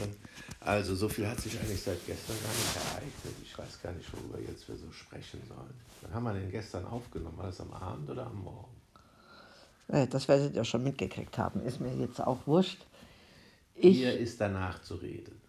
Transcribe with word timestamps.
drin. 0.00 0.16
Also, 0.60 0.94
so 0.94 1.08
viel 1.08 1.26
hat 1.26 1.40
sich 1.40 1.58
eigentlich 1.58 1.82
seit 1.82 2.04
gestern 2.06 2.36
gar 2.42 2.52
nicht 2.52 2.76
ereignet. 2.76 3.34
Ich 3.42 3.56
weiß 3.58 3.82
gar 3.82 3.92
nicht, 3.92 4.12
worüber 4.12 4.38
jetzt 4.40 4.68
wir 4.68 4.76
so 4.76 4.90
sprechen 4.92 5.40
sollen. 5.48 5.74
Wann 6.02 6.14
haben 6.14 6.24
wir 6.24 6.34
denn 6.34 6.50
gestern 6.50 6.86
aufgenommen? 6.86 7.38
War 7.38 7.46
das 7.46 7.60
am 7.60 7.72
Abend 7.72 8.10
oder 8.10 8.26
am 8.26 8.42
Morgen? 8.42 8.74
Äh, 9.88 10.06
Das 10.06 10.28
werdet 10.28 10.54
ihr 10.54 10.64
schon 10.64 10.82
mitgekriegt 10.82 11.38
haben. 11.38 11.62
Ist 11.64 11.80
mir 11.80 11.94
jetzt 11.96 12.20
auch 12.20 12.46
wurscht. 12.46 12.84
Hier 13.74 14.18
ist 14.18 14.40
danach 14.40 14.82
zu 14.82 14.96
reden. 14.96 15.40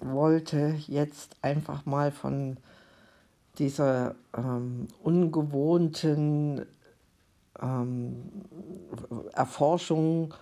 wollte 0.00 0.76
jetzt 0.86 1.36
einfach 1.42 1.84
mal 1.84 2.12
von 2.12 2.56
dieser 3.58 4.14
ähm, 4.34 4.88
ungewohnten 5.02 6.64
ähm, 7.60 8.22
Erforschung 9.34 10.32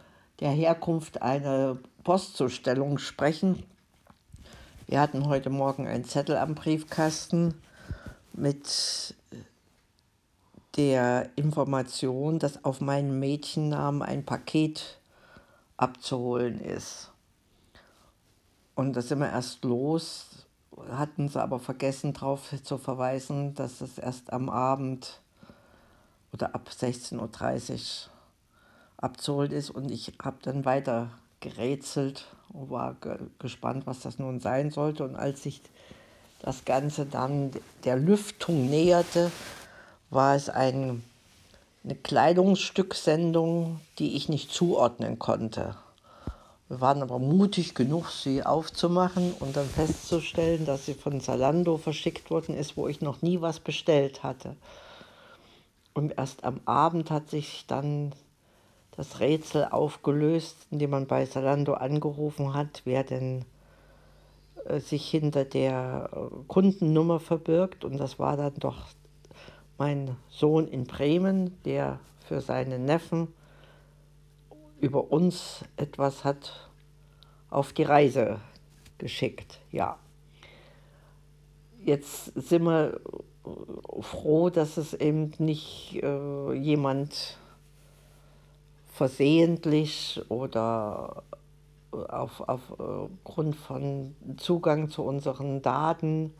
der 0.40 0.50
Herkunft 0.50 1.22
einer 1.22 1.78
Postzustellung 2.04 2.98
sprechen. 2.98 3.64
Wir 4.86 5.00
hatten 5.00 5.26
heute 5.26 5.50
Morgen 5.50 5.86
einen 5.86 6.04
Zettel 6.04 6.36
am 6.36 6.54
Briefkasten 6.54 7.54
mit 8.32 9.14
der 10.76 11.28
Information, 11.34 12.38
dass 12.38 12.64
auf 12.64 12.80
meinen 12.80 13.18
Mädchennamen 13.18 14.02
ein 14.02 14.24
Paket 14.24 14.98
abzuholen 15.76 16.60
ist. 16.60 17.10
Und 18.76 18.94
da 18.94 19.02
sind 19.02 19.18
wir 19.18 19.30
erst 19.30 19.64
los, 19.64 20.46
hatten 20.90 21.28
sie 21.28 21.42
aber 21.42 21.58
vergessen 21.58 22.12
darauf 22.12 22.54
zu 22.62 22.78
verweisen, 22.78 23.54
dass 23.54 23.80
es 23.80 23.98
erst 23.98 24.32
am 24.32 24.48
Abend 24.48 25.20
oder 26.32 26.54
ab 26.54 26.70
16.30 26.70 27.16
Uhr 28.06 28.17
abzuholen 28.98 29.52
ist. 29.52 29.70
Und 29.70 29.90
ich 29.90 30.12
habe 30.22 30.36
dann 30.42 30.64
weiter 30.64 31.10
gerätselt 31.40 32.26
und 32.52 32.70
war 32.70 32.94
ge 33.00 33.16
gespannt, 33.38 33.86
was 33.86 34.00
das 34.00 34.18
nun 34.18 34.40
sein 34.40 34.70
sollte. 34.70 35.04
Und 35.04 35.16
als 35.16 35.42
sich 35.42 35.62
das 36.40 36.64
Ganze 36.64 37.06
dann 37.06 37.50
der 37.84 37.96
Lüftung 37.96 38.68
näherte, 38.68 39.30
war 40.10 40.34
es 40.34 40.48
ein, 40.48 41.02
eine 41.84 41.94
Kleidungsstücksendung, 41.94 43.80
die 43.98 44.16
ich 44.16 44.28
nicht 44.28 44.52
zuordnen 44.52 45.18
konnte. 45.18 45.76
Wir 46.68 46.82
waren 46.82 47.02
aber 47.02 47.18
mutig 47.18 47.74
genug, 47.74 48.10
sie 48.10 48.44
aufzumachen 48.44 49.32
und 49.40 49.56
dann 49.56 49.66
festzustellen, 49.66 50.66
dass 50.66 50.84
sie 50.84 50.92
von 50.92 51.20
Zalando 51.20 51.78
verschickt 51.78 52.30
worden 52.30 52.54
ist, 52.54 52.76
wo 52.76 52.88
ich 52.88 53.00
noch 53.00 53.22
nie 53.22 53.40
was 53.40 53.58
bestellt 53.58 54.22
hatte. 54.22 54.54
Und 55.94 56.18
erst 56.18 56.44
am 56.44 56.60
Abend 56.66 57.10
hat 57.10 57.30
sich 57.30 57.64
dann 57.66 58.12
das 58.98 59.20
Rätsel 59.20 59.64
aufgelöst, 59.64 60.66
indem 60.72 60.90
man 60.90 61.06
bei 61.06 61.24
Zalando 61.24 61.74
angerufen 61.74 62.52
hat, 62.52 62.82
wer 62.84 63.04
denn 63.04 63.44
äh, 64.64 64.80
sich 64.80 65.08
hinter 65.08 65.44
der 65.44 66.10
äh, 66.12 66.18
Kundennummer 66.48 67.20
verbirgt. 67.20 67.84
Und 67.84 67.98
das 67.98 68.18
war 68.18 68.36
dann 68.36 68.54
doch 68.56 68.86
mein 69.78 70.16
Sohn 70.28 70.66
in 70.66 70.84
Bremen, 70.84 71.56
der 71.64 72.00
für 72.26 72.40
seinen 72.40 72.86
Neffen 72.86 73.28
über 74.80 75.12
uns 75.12 75.64
etwas 75.76 76.24
hat 76.24 76.68
auf 77.50 77.72
die 77.72 77.84
Reise 77.84 78.40
geschickt. 78.98 79.60
Ja. 79.70 79.96
Jetzt 81.84 82.32
sind 82.34 82.64
wir 82.64 83.00
froh, 84.00 84.50
dass 84.50 84.76
es 84.76 84.92
eben 84.92 85.30
nicht 85.38 86.00
äh, 86.02 86.52
jemand 86.52 87.38
versehentlich 88.98 90.20
oder 90.28 91.22
auf, 91.92 92.42
aufgrund 92.48 93.54
von 93.54 94.16
Zugang 94.36 94.90
zu 94.90 95.02
unseren 95.04 95.62
Daten 95.62 96.34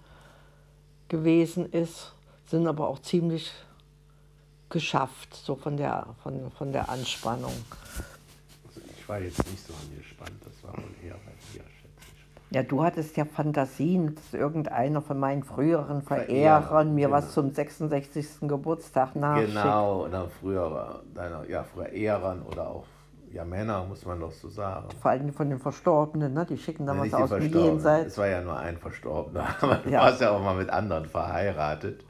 gewesen 1.06 1.70
ist, 1.70 2.12
sind 2.46 2.66
aber 2.66 2.88
auch 2.88 2.98
ziemlich 2.98 3.52
geschafft, 4.70 5.34
so 5.34 5.54
von 5.54 5.76
der, 5.76 6.14
von, 6.22 6.50
von 6.50 6.72
der 6.72 6.88
Anspannung. 6.88 7.54
Also 8.66 8.80
ich 8.98 9.08
war 9.08 9.20
jetzt 9.20 9.48
nicht 9.48 9.64
so 9.64 9.72
angespannt, 9.74 10.42
das 10.44 10.62
war 10.64 10.76
wohl 10.76 10.90
eher 11.02 11.14
bei 11.14 11.32
dir. 11.54 11.62
Ja, 12.50 12.62
du 12.62 12.82
hattest 12.82 13.16
ja 13.16 13.26
Fantasien, 13.26 14.14
dass 14.14 14.32
irgendeiner 14.32 15.02
von 15.02 15.18
meinen 15.18 15.42
früheren 15.42 16.00
Verehrer, 16.02 16.62
Verehrern 16.62 16.94
mir 16.94 17.08
genau. 17.08 17.18
was 17.18 17.32
zum 17.34 17.50
66. 17.52 18.48
Geburtstag 18.48 19.16
nachschickt. 19.16 19.52
Genau, 19.52 20.04
oder 20.06 20.28
früher 20.40 20.70
war 20.70 21.02
deiner, 21.14 21.48
ja, 21.48 21.62
früher 21.62 21.90
Ehrern 21.90 22.42
oder 22.42 22.68
auch 22.68 22.84
ja, 23.32 23.44
Männer, 23.44 23.84
muss 23.84 24.06
man 24.06 24.20
doch 24.20 24.32
so 24.32 24.48
sagen. 24.48 24.88
Vor 25.02 25.10
allem 25.10 25.32
von 25.34 25.50
den 25.50 25.58
Verstorbenen, 25.58 26.32
ne? 26.32 26.46
die 26.46 26.56
schicken 26.56 26.86
dann 26.86 26.96
Ja, 26.96 27.12
was 27.12 27.14
aus 27.14 27.30
dem. 27.38 27.52
Jenseits. 27.52 28.12
Es 28.12 28.18
war 28.18 28.26
ja 28.26 28.40
nur 28.40 28.56
ein 28.56 28.78
Verstorbener, 28.78 29.46
aber 29.60 29.76
du 29.76 29.90
Ja. 29.90 30.00
warst 30.00 30.22
ja 30.22 30.30
auch 30.30 30.42
mal 30.42 30.54
mit 30.56 30.70
anderen 30.70 31.04
verheiratet 31.04 32.04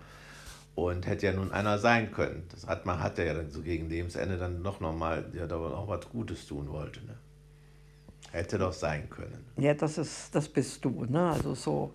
und 0.76 1.08
hätte 1.08 1.26
ja 1.26 1.32
nun 1.32 1.50
einer 1.50 1.78
sein 1.78 2.12
können. 2.12 2.46
Das 2.52 2.68
hat 2.68 2.86
man 2.86 3.02
hatte 3.02 3.24
ja 3.24 3.34
dann 3.34 3.50
so 3.50 3.62
gegen 3.62 3.88
Lebensende 3.88 4.36
dann 4.38 4.62
noch 4.62 4.78
noch 4.78 4.94
mal, 4.94 5.22
der 5.22 5.48
da 5.48 5.56
auch 5.56 5.88
was 5.88 6.08
Gutes 6.08 6.46
tun 6.46 6.68
wollte. 6.70 7.04
Ne? 7.04 7.16
Hätte 8.30 8.58
doch 8.58 8.72
sein 8.72 9.08
können. 9.08 9.44
Ja, 9.56 9.74
das 9.74 9.98
ist, 9.98 10.34
das 10.34 10.48
bist 10.48 10.84
du, 10.84 11.06
ne? 11.08 11.30
Also 11.30 11.54
so 11.54 11.92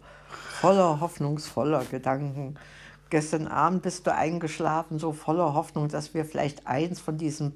voller 0.59 0.99
hoffnungsvoller 0.99 1.85
Gedanken. 1.85 2.55
Gestern 3.09 3.47
Abend 3.47 3.83
bist 3.83 4.07
du 4.07 4.13
eingeschlafen, 4.13 4.97
so 4.97 5.13
voller 5.13 5.53
Hoffnung, 5.53 5.87
dass 5.87 6.13
wir 6.15 6.25
vielleicht 6.25 6.65
eins 6.65 6.99
von 6.99 7.17
diesen 7.17 7.53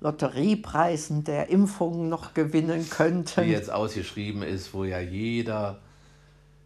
Lotteriepreisen 0.00 1.24
der 1.24 1.48
Impfungen 1.48 2.08
noch 2.08 2.34
gewinnen 2.34 2.88
könnten. 2.90 3.42
Die 3.42 3.50
jetzt 3.50 3.70
ausgeschrieben 3.70 4.42
ist, 4.42 4.74
wo 4.74 4.84
ja 4.84 5.00
jeder, 5.00 5.80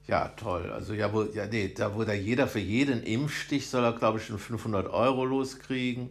ja 0.07 0.29
toll, 0.37 0.71
also 0.73 0.93
ja, 0.93 1.13
wo, 1.13 1.23
ja 1.23 1.47
nee, 1.47 1.73
da 1.75 1.95
wo 1.95 2.05
da 2.05 2.13
jeder 2.13 2.47
für 2.49 2.59
jeden 2.59 3.03
Impfstich 3.03 3.71
soll 3.71 3.85
er 3.85 3.93
glaube 3.93 4.19
ich 4.19 4.27
schon 4.27 4.39
500 4.39 4.89
Euro 4.89 5.25
loskriegen. 5.25 6.11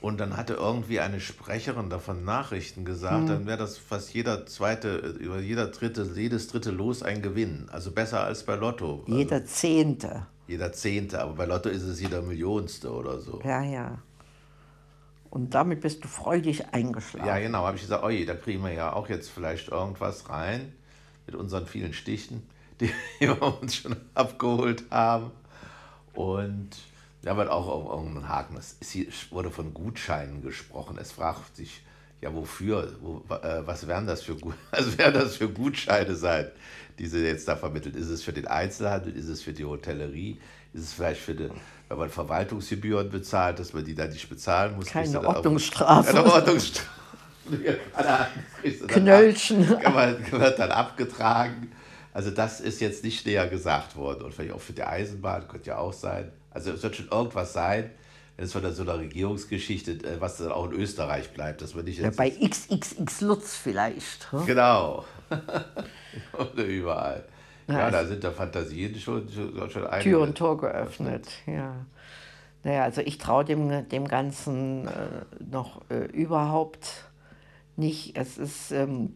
Und 0.00 0.18
dann 0.18 0.36
hatte 0.36 0.54
irgendwie 0.54 1.00
eine 1.00 1.20
Sprecherin 1.20 1.90
davon 1.90 2.24
Nachrichten 2.24 2.84
gesagt, 2.84 3.28
dann 3.28 3.46
wäre 3.46 3.58
das 3.58 3.76
fast 3.78 4.12
jeder 4.14 4.46
zweite, 4.46 4.96
über 4.96 5.40
jeder 5.40 5.66
dritte, 5.68 6.08
jedes 6.14 6.48
dritte 6.48 6.70
Los 6.70 7.02
ein 7.02 7.22
Gewinn. 7.22 7.68
Also 7.70 7.90
besser 7.90 8.22
als 8.24 8.44
bei 8.44 8.56
Lotto. 8.56 9.04
Also 9.06 9.16
Jeder 9.18 9.44
Zehnte. 9.44 10.26
jeder 10.46 10.72
Zehnte, 10.72 11.20
aber 11.20 11.32
bei 11.34 11.44
Lotto 11.46 11.68
ist 11.68 11.82
es 11.82 12.00
jeder 12.00 12.22
Millionste 12.22 12.90
oder 12.92 13.20
so. 13.20 13.40
Ja, 13.44 13.62
ja. 13.62 13.98
Und 15.30 15.54
damit 15.54 15.80
bist 15.80 16.02
du 16.02 16.08
freudig 16.08 16.64
eingeschlafen. 16.72 17.26
Ja, 17.26 17.38
genau, 17.38 17.64
habe 17.64 17.76
ich 17.76 17.82
gesagt, 17.82 18.02
oje, 18.02 18.26
da 18.26 18.34
kriegen 18.34 18.62
wir 18.64 18.72
ja 18.72 18.92
auch 18.92 19.08
jetzt 19.08 19.30
vielleicht 19.30 19.68
irgendwas 19.68 20.28
rein 20.28 20.72
mit 21.26 21.36
unseren 21.36 21.66
vielen 21.66 21.92
Stichen, 21.92 22.42
die 22.80 22.90
wir 23.20 23.40
uns 23.42 23.76
schon 23.76 23.96
abgeholt 24.14 24.84
haben. 24.90 25.30
Und 26.14 26.70
da 27.22 27.36
wird 27.36 27.50
auch 27.50 27.68
auf 27.68 27.90
irgendeinen 27.90 28.28
Haken. 28.28 28.56
Es 28.56 28.96
wurde 29.30 29.50
von 29.50 29.74
Gutscheinen 29.74 30.42
gesprochen. 30.42 30.98
Es 30.98 31.12
fragt 31.12 31.56
sich, 31.56 31.82
ja, 32.20 32.34
wofür? 32.34 32.96
Wo, 33.00 33.22
äh, 33.34 33.66
was 33.66 33.86
werden 33.86 34.06
das 34.06 34.22
für 34.22 34.36
was 34.70 34.98
werden 34.98 35.20
das 35.20 35.36
für 35.36 35.48
Gutscheine 35.48 36.14
sein, 36.14 36.46
die 36.98 37.06
sie 37.06 37.24
jetzt 37.24 37.48
da 37.48 37.56
vermittelt? 37.56 37.96
Ist 37.96 38.08
es 38.08 38.22
für 38.22 38.32
den 38.32 38.46
Einzelhandel? 38.46 39.14
Ist 39.16 39.28
es 39.28 39.42
für 39.42 39.52
die 39.52 39.64
Hotellerie? 39.64 40.38
Ist 40.72 40.82
es 40.84 40.92
vielleicht 40.92 41.20
für 41.20 41.34
den, 41.34 41.50
wenn 41.88 41.98
man 41.98 42.10
Verwaltungsgebühren 42.10 43.10
bezahlt, 43.10 43.58
dass 43.58 43.72
man 43.72 43.84
die 43.84 43.94
da 43.94 44.06
nicht 44.06 44.28
bezahlen 44.28 44.76
muss? 44.76 44.86
Keine 44.86 45.12
dann 45.12 45.26
Ordnungsstrafe. 45.26 46.12
Keine 46.12 46.32
Ordnungsstrafe. 46.32 47.00
Dann 47.96 48.86
Knöllchen. 48.86 49.68
Wird 49.68 50.58
dann 50.60 50.70
abgetragen. 50.70 51.72
Also 52.12 52.30
das 52.30 52.60
ist 52.60 52.80
jetzt 52.80 53.02
nicht 53.02 53.26
näher 53.26 53.48
gesagt 53.48 53.96
worden. 53.96 54.22
Und 54.22 54.34
vielleicht 54.34 54.54
auch 54.54 54.60
für 54.60 54.72
die 54.72 54.84
Eisenbahn, 54.84 55.48
könnte 55.48 55.70
ja 55.70 55.78
auch 55.78 55.92
sein. 55.92 56.30
Also 56.50 56.72
es 56.72 56.82
wird 56.82 56.96
schon 56.96 57.08
irgendwas 57.08 57.52
sein, 57.52 57.90
wenn 58.36 58.46
es 58.46 58.52
von 58.52 58.62
der, 58.62 58.72
so 58.72 58.82
einer 58.82 58.98
Regierungsgeschichte, 58.98 59.92
äh, 59.92 60.20
was 60.20 60.38
dann 60.38 60.52
auch 60.52 60.70
in 60.70 60.72
Österreich 60.72 61.30
bleibt, 61.32 61.62
dass 61.62 61.74
man 61.74 61.84
nicht 61.84 61.98
Ja, 61.98 62.06
jetzt... 62.06 62.16
bei 62.16 62.30
XXX 62.30 63.20
Lutz 63.20 63.56
vielleicht. 63.56 64.32
hm? 64.32 64.46
genau. 64.46 65.04
Oder 66.32 66.64
überall. 66.64 67.24
Ja, 67.68 67.78
Ja, 67.78 67.90
da 67.90 68.04
sind 68.04 68.24
da 68.24 68.30
Fantasien 68.32 68.94
schon, 68.96 69.28
schon, 69.30 69.70
schon 69.70 69.86
einige. 69.86 70.10
Tür 70.10 70.20
und 70.22 70.36
Tor 70.36 70.58
geöffnet, 70.58 71.28
ja. 71.46 71.86
Naja, 72.62 72.84
also 72.84 73.00
ich 73.00 73.18
traue 73.18 73.44
dem, 73.44 73.88
dem 73.88 74.06
Ganzen 74.06 74.86
äh, 74.86 74.90
noch 75.50 75.82
äh, 75.88 76.06
überhaupt 76.06 77.04
nicht. 77.76 78.16
Es 78.18 78.38
ist, 78.38 78.70
ähm, 78.70 79.14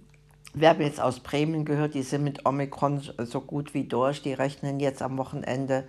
wir 0.55 0.71
haben 0.71 0.81
jetzt 0.81 1.01
aus 1.01 1.21
Bremen 1.21 1.65
gehört, 1.65 1.95
die 1.95 2.03
sind 2.03 2.25
mit 2.25 2.47
Omikron 2.47 3.03
so 3.19 3.41
gut 3.41 3.75
wie 3.75 3.85
durch. 3.85 4.23
Die 4.23 4.33
rechnen 4.33 4.81
jetzt 4.81 5.03
am 5.03 5.19
Wochenende 5.19 5.85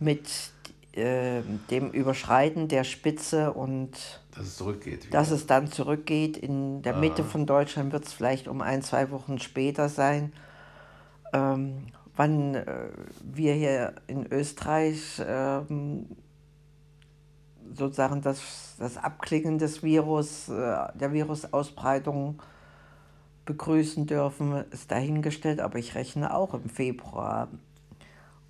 mit 0.00 0.28
äh, 0.92 1.42
dem 1.70 1.90
Überschreiten 1.90 2.68
der 2.68 2.84
Spitze 2.84 3.52
und 3.52 3.90
Dass 4.34 4.46
es 4.46 4.56
zurückgeht. 4.56 5.06
wieder. 5.06 5.18
dass 5.18 5.30
es 5.30 5.46
dann 5.46 5.70
zurückgeht. 5.70 6.36
In 6.36 6.82
der 6.82 6.96
Mitte 6.96 7.24
von 7.24 7.46
Deutschland 7.46 7.92
wird 7.92 8.06
es 8.06 8.12
vielleicht 8.12 8.48
um 8.48 8.60
ein, 8.62 8.82
zwei 8.82 9.10
Wochen 9.10 9.38
später 9.38 9.88
sein. 9.88 10.32
Ähm, 11.32 11.86
wann 12.16 12.54
äh, 12.54 12.88
wir 13.22 13.54
hier 13.54 13.94
in 14.06 14.26
Österreich 14.32 15.22
ähm, 15.24 16.06
sozusagen 17.74 18.22
das, 18.22 18.74
das 18.78 18.96
Abklingen 18.96 19.58
des 19.58 19.82
Virus, 19.82 20.48
äh, 20.48 20.52
der 20.94 21.12
Virusausbreitung 21.12 22.42
begrüßen 23.44 24.06
dürfen, 24.06 24.64
ist 24.72 24.90
dahingestellt, 24.90 25.60
aber 25.60 25.78
ich 25.78 25.94
rechne 25.94 26.34
auch 26.34 26.54
im 26.54 26.68
Februar. 26.68 27.48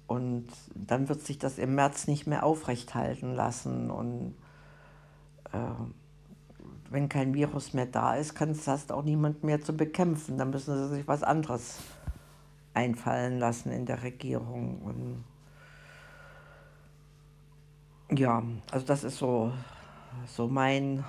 Und 0.09 0.49
dann 0.75 1.09
wird 1.11 1.21
sich 1.21 1.39
das 1.39 1.59
im 1.59 1.75
März 1.75 2.09
nicht 2.09 2.27
mehr 2.27 2.43
aufrechthalten 2.43 3.35
lassen. 3.35 3.91
Und 3.91 4.35
äh, 5.53 5.59
wenn 6.91 7.11
kein 7.11 7.35
Virus 7.35 7.75
mehr 7.75 7.85
da 7.85 8.15
ist, 8.15 8.35
kann 8.35 8.51
es 8.51 8.65
das 8.65 8.91
auch 8.91 9.05
niemand 9.05 9.45
mehr 9.45 9.61
zu 9.61 9.77
bekämpfen. 9.77 10.39
Dann 10.39 10.49
müssen 10.49 10.75
sie 10.75 10.97
sich 10.97 11.07
was 11.07 11.23
anderes 11.23 11.79
einfallen 12.73 13.39
lassen 13.39 13.71
in 13.71 13.85
der 13.85 14.03
Regierung. 14.03 14.81
Und 14.81 15.25
ja, 18.17 18.43
also 18.71 18.87
das 18.87 19.05
ist 19.05 19.19
so, 19.19 19.53
so 20.27 20.49
mein 20.49 21.05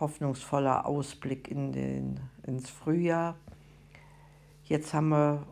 hoffnungsvoller 0.00 0.86
Ausblick 0.86 1.48
in 1.48 1.72
den, 1.72 2.20
ins 2.42 2.70
Frühjahr. 2.70 3.36
Jetzt 4.64 4.94
haben 4.94 5.10
wir 5.10 5.46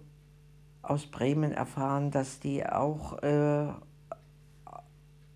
aus 0.82 1.06
Bremen 1.06 1.52
erfahren, 1.52 2.10
dass 2.10 2.40
die 2.40 2.66
auch 2.66 3.22
äh, 3.22 3.68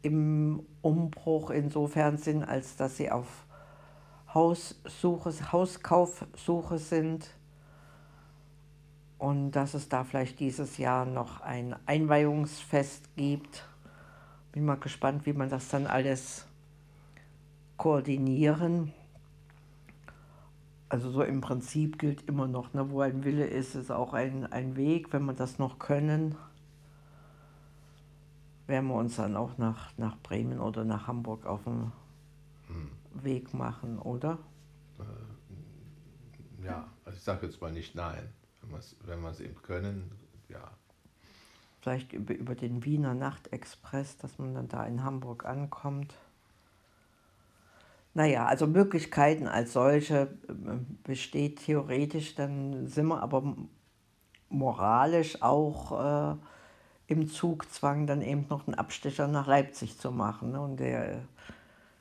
im 0.02 0.66
Umbruch 0.82 1.50
insofern 1.50 2.18
sind, 2.18 2.44
als 2.44 2.76
dass 2.76 2.96
sie 2.96 3.10
auf 3.10 3.46
Haussuche, 4.34 5.32
Hauskaufsuche 5.52 6.78
sind 6.78 7.30
und 9.18 9.52
dass 9.52 9.74
es 9.74 9.88
da 9.88 10.04
vielleicht 10.04 10.40
dieses 10.40 10.78
Jahr 10.78 11.06
noch 11.06 11.40
ein 11.40 11.74
Einweihungsfest 11.86 13.16
gibt. 13.16 13.66
Bin 14.52 14.64
mal 14.64 14.76
gespannt, 14.76 15.26
wie 15.26 15.32
man 15.32 15.48
das 15.48 15.68
dann 15.68 15.86
alles 15.86 16.46
koordinieren. 17.76 18.92
Also 20.88 21.10
so 21.10 21.22
im 21.22 21.40
Prinzip 21.40 21.98
gilt 21.98 22.22
immer 22.28 22.46
noch, 22.46 22.72
ne, 22.72 22.90
wo 22.90 23.00
ein 23.00 23.24
Wille 23.24 23.46
ist, 23.46 23.74
ist 23.74 23.90
auch 23.90 24.12
ein, 24.12 24.46
ein 24.52 24.76
Weg. 24.76 25.12
Wenn 25.12 25.24
wir 25.24 25.32
das 25.32 25.58
noch 25.58 25.78
können, 25.78 26.36
werden 28.66 28.88
wir 28.88 28.94
uns 28.94 29.16
dann 29.16 29.36
auch 29.36 29.58
nach, 29.58 29.96
nach 29.96 30.16
Bremen 30.18 30.60
oder 30.60 30.84
nach 30.84 31.06
Hamburg 31.06 31.46
auf 31.46 31.64
den 31.64 31.92
hm. 32.68 32.90
Weg 33.14 33.52
machen, 33.52 33.98
oder? 33.98 34.38
Äh, 35.00 36.64
ja, 36.66 36.88
also 37.04 37.16
ich 37.16 37.22
sage 37.22 37.46
jetzt 37.46 37.60
mal 37.60 37.72
nicht 37.72 37.94
nein. 37.94 38.28
Wenn 39.04 39.20
wir 39.22 39.30
es 39.30 39.40
eben 39.40 39.60
können, 39.62 40.10
ja. 40.48 40.70
Vielleicht 41.80 42.12
über, 42.12 42.34
über 42.34 42.54
den 42.56 42.84
Wiener 42.84 43.14
Nachtexpress, 43.14 44.18
dass 44.18 44.38
man 44.38 44.54
dann 44.54 44.68
da 44.68 44.84
in 44.84 45.04
Hamburg 45.04 45.44
ankommt. 45.44 46.14
Naja, 48.16 48.46
also 48.46 48.66
Möglichkeiten 48.66 49.46
als 49.46 49.74
solche 49.74 50.38
äh, 50.48 50.52
besteht 51.04 51.66
theoretisch, 51.66 52.34
dann 52.34 52.86
sind 52.86 53.08
wir 53.08 53.22
aber 53.22 53.54
moralisch 54.48 55.42
auch 55.42 56.32
äh, 56.32 56.36
im 57.08 57.28
Zugzwang, 57.28 58.06
dann 58.06 58.22
eben 58.22 58.46
noch 58.48 58.66
einen 58.66 58.74
Abstecher 58.74 59.28
nach 59.28 59.46
Leipzig 59.46 59.98
zu 59.98 60.12
machen. 60.12 60.52
Ne? 60.52 60.60
Und 60.62 60.78
der 60.78 61.24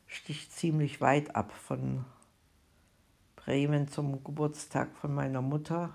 sticht 0.07 0.53
ziemlich 0.53 1.01
weit 1.01 1.35
ab 1.35 1.51
von 1.51 2.06
Bremen 3.35 3.89
zum 3.89 4.23
Geburtstag 4.23 4.95
von 4.95 5.13
meiner 5.13 5.41
Mutter. 5.41 5.89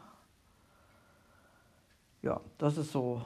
Ja, 2.21 2.43
das 2.59 2.77
ist 2.77 2.93
so 2.93 3.25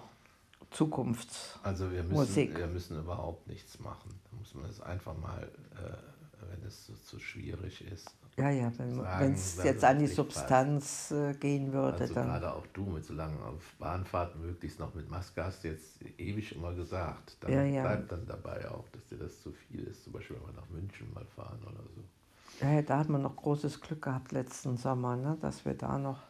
Zukunftsmusik. 0.70 1.66
Also 1.66 1.90
wir 1.90 2.04
müssen, 2.04 2.56
wir 2.56 2.68
müssen 2.68 3.00
überhaupt 3.00 3.48
nichts 3.48 3.80
machen. 3.80 4.20
Da 4.30 4.36
muss 4.36 4.54
man 4.54 4.70
es 4.70 4.80
einfach 4.80 5.16
mal 5.18 5.50
äh, 5.72 6.13
wenn 6.50 6.66
es 6.66 6.86
so 6.86 6.94
zu 6.94 7.18
schwierig 7.18 7.84
ist. 7.90 8.10
Ja, 8.36 8.50
ja, 8.50 8.72
wenn 8.78 9.32
es 9.32 9.62
jetzt 9.62 9.84
an 9.84 10.00
die 10.00 10.08
Substanz 10.08 11.08
passt. 11.08 11.12
Äh, 11.12 11.34
gehen 11.34 11.72
würde, 11.72 11.98
also 11.98 12.14
dann. 12.14 12.26
Gerade 12.26 12.52
auch 12.52 12.66
du 12.72 12.84
mit 12.84 13.04
so 13.04 13.14
langen 13.14 13.40
auf 13.40 13.62
Bahnfahrten 13.78 14.40
möglichst 14.40 14.80
noch 14.80 14.92
mit 14.94 15.08
Maske 15.08 15.44
hast 15.44 15.62
du 15.62 15.68
jetzt 15.68 16.00
ewig 16.18 16.54
immer 16.54 16.72
gesagt. 16.72 17.36
Dann 17.40 17.52
ja, 17.52 17.62
ja. 17.62 17.82
bleibt 17.82 18.10
dann 18.10 18.26
dabei 18.26 18.68
auch, 18.70 18.88
dass 18.88 19.06
dir 19.06 19.18
das 19.18 19.40
zu 19.40 19.52
viel 19.52 19.84
ist. 19.84 20.02
Zum 20.02 20.14
Beispiel, 20.14 20.36
wenn 20.36 20.54
wir 20.54 20.60
nach 20.60 20.68
München 20.68 21.12
mal 21.14 21.26
fahren 21.26 21.60
oder 21.62 21.82
so. 21.94 22.64
Ja, 22.64 22.72
ja 22.72 22.82
da 22.82 22.98
hat 22.98 23.08
man 23.08 23.22
noch 23.22 23.36
großes 23.36 23.80
Glück 23.80 24.02
gehabt 24.02 24.32
letzten 24.32 24.76
Sommer, 24.76 25.14
ne? 25.14 25.38
dass 25.40 25.64
wir 25.64 25.74
da 25.74 25.96
noch 25.96 26.22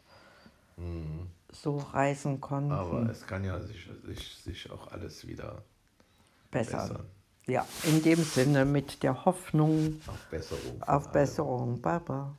mhm. 0.76 1.28
so 1.50 1.78
reisen 1.78 2.38
konnten. 2.40 2.72
Aber 2.72 3.08
es 3.08 3.26
kann 3.26 3.44
ja 3.44 3.58
sich, 3.60 3.88
sich, 4.04 4.36
sich 4.36 4.70
auch 4.70 4.92
alles 4.92 5.26
wieder 5.26 5.62
bessern. 6.50 6.88
bessern. 6.88 7.06
Ja, 7.46 7.66
in 7.84 8.02
dem 8.02 8.22
Sinne 8.22 8.64
mit 8.64 9.02
der 9.02 9.26
Hoffnung 9.26 10.00
auf 10.06 10.30
Besserung. 10.30 10.82
Auf 10.82 11.12
Besserung. 11.12 11.80
Baba. 11.82 12.36